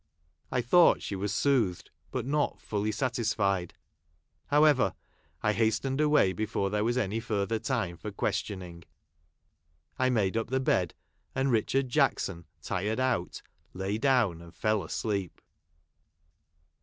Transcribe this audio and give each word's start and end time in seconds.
I 0.51 0.61
thought 0.61 1.03
she 1.03 1.15
was 1.15 1.31
soothed, 1.31 1.91
but 2.09 2.25
not 2.25 2.59
fully 2.59 2.91
satisfied. 2.91 3.75
However, 4.47 4.95
I 5.43 5.53
hastened 5.53 6.01
away 6.01 6.33
before 6.33 6.71
there 6.71 6.83
was 6.83 6.97
any 6.97 7.19
further 7.19 7.59
time 7.59 7.97
for 7.97 8.09
questioning. 8.11 8.83
I 9.99 10.09
made 10.09 10.37
up 10.37 10.47
the 10.47 10.59
bed; 10.59 10.95
and 11.35 11.49
liichard 11.49 11.89
Jackson, 11.89 12.45
tired 12.63 12.99
out, 12.99 13.43
lay 13.75 13.99
down 13.99 14.41
and 14.41 14.55
fell 14.55 14.83
asleep. 14.83 15.39